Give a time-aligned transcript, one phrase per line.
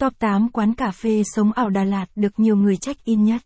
[0.00, 3.42] Top 8 quán cà phê sống ảo Đà Lạt được nhiều người check-in nhất.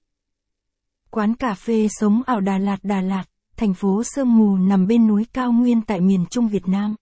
[1.11, 3.25] Quán cà phê sống ảo Đà Lạt Đà Lạt,
[3.57, 6.95] thành phố sương mù nằm bên núi cao nguyên tại miền Trung Việt Nam.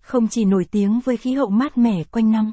[0.00, 2.52] Không chỉ nổi tiếng với khí hậu mát mẻ quanh năm,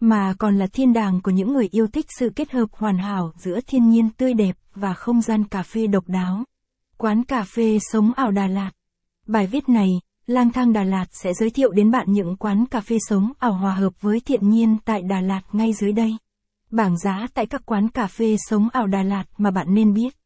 [0.00, 3.32] mà còn là thiên đàng của những người yêu thích sự kết hợp hoàn hảo
[3.36, 6.44] giữa thiên nhiên tươi đẹp và không gian cà phê độc đáo.
[6.96, 8.70] Quán cà phê sống ảo Đà Lạt.
[9.26, 9.88] Bài viết này,
[10.26, 13.52] Lang thang Đà Lạt sẽ giới thiệu đến bạn những quán cà phê sống ảo
[13.52, 16.16] hòa hợp với thiện nhiên tại Đà Lạt ngay dưới đây.
[16.70, 20.16] Bảng giá tại các quán cà phê sống ảo Đà Lạt mà bạn nên biết.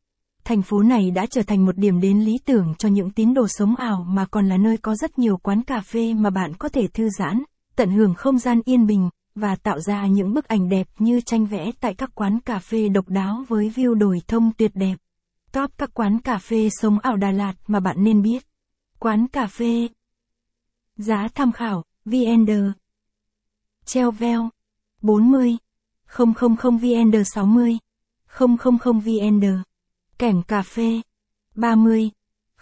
[0.45, 3.49] Thành phố này đã trở thành một điểm đến lý tưởng cho những tín đồ
[3.49, 6.69] sống ảo mà còn là nơi có rất nhiều quán cà phê mà bạn có
[6.69, 7.43] thể thư giãn,
[7.77, 11.47] tận hưởng không gian yên bình và tạo ra những bức ảnh đẹp như tranh
[11.47, 14.97] vẽ tại các quán cà phê độc đáo với view đồi thông tuyệt đẹp.
[15.53, 18.45] Top các quán cà phê sống ảo Đà Lạt mà bạn nên biết.
[18.99, 19.89] Quán cà phê.
[20.99, 22.51] Giá tham khảo, VND.
[23.85, 24.49] Treo veo.
[25.03, 25.57] 40.
[26.19, 27.79] 000 VND 60.
[28.39, 29.45] 000 VND.
[30.19, 31.01] Kẻm cà phê.
[31.55, 32.11] 30.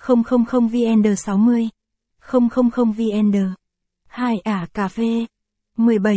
[0.07, 1.69] 000 VND 60.
[2.33, 3.37] 000 VND.
[4.07, 5.27] Hai ả cà phê.
[5.77, 6.17] 17.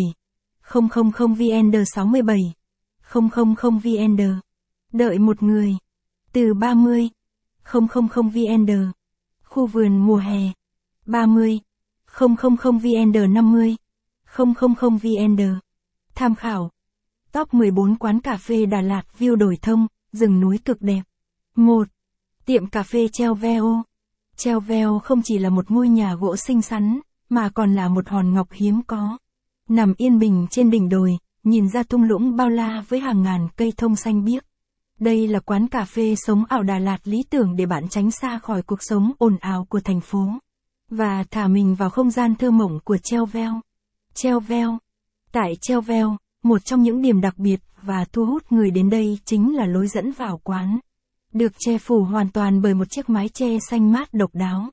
[0.73, 2.53] 000 VND 67.
[3.13, 4.21] 000 VND.
[4.93, 5.77] Đợi một người.
[6.33, 7.09] Từ 30.
[7.73, 8.71] 000 VND.
[9.43, 10.51] Khu vườn mùa hè.
[11.05, 11.59] 30.
[12.17, 13.75] 000 VND 50.
[14.37, 15.41] 000 VND.
[16.15, 16.71] Tham khảo.
[17.31, 21.01] Top 14 quán cà phê Đà Lạt view đổi thông, rừng núi cực đẹp.
[21.55, 21.87] 1.
[22.45, 23.83] Tiệm cà phê Treo Veo.
[24.35, 28.09] Treo Veo không chỉ là một ngôi nhà gỗ xinh xắn, mà còn là một
[28.09, 29.17] hòn ngọc hiếm có.
[29.69, 33.47] Nằm yên bình trên đỉnh đồi, nhìn ra thung lũng bao la với hàng ngàn
[33.55, 34.45] cây thông xanh biếc.
[34.99, 38.39] Đây là quán cà phê sống ảo Đà Lạt lý tưởng để bạn tránh xa
[38.39, 40.25] khỏi cuộc sống ồn ào của thành phố.
[40.89, 43.61] Và thả mình vào không gian thơ mộng của Treo Veo.
[44.13, 44.77] Treo Veo.
[45.31, 49.17] Tại Treo Veo, một trong những điểm đặc biệt và thu hút người đến đây
[49.25, 50.79] chính là lối dẫn vào quán.
[51.33, 54.69] Được che phủ hoàn toàn bởi một chiếc mái che xanh mát độc đáo.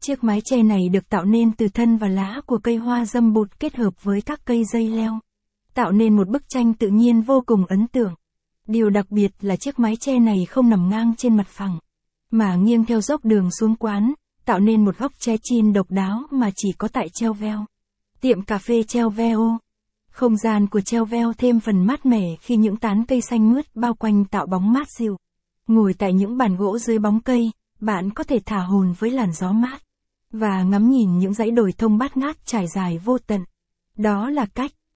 [0.00, 3.32] Chiếc mái che này được tạo nên từ thân và lá của cây hoa dâm
[3.32, 5.18] bụt kết hợp với các cây dây leo.
[5.74, 8.14] Tạo nên một bức tranh tự nhiên vô cùng ấn tượng.
[8.66, 11.78] Điều đặc biệt là chiếc mái che này không nằm ngang trên mặt phẳng,
[12.30, 14.12] mà nghiêng theo dốc đường xuống quán,
[14.48, 17.64] tạo nên một góc che chin độc đáo mà chỉ có tại treo veo.
[18.20, 19.58] Tiệm cà phê treo veo.
[20.10, 23.76] Không gian của treo veo thêm phần mát mẻ khi những tán cây xanh mướt
[23.76, 25.16] bao quanh tạo bóng mát dịu.
[25.66, 27.50] Ngồi tại những bàn gỗ dưới bóng cây,
[27.80, 29.82] bạn có thể thả hồn với làn gió mát
[30.32, 33.44] và ngắm nhìn những dãy đồi thông bát ngát trải dài vô tận.
[33.96, 34.72] Đó là cách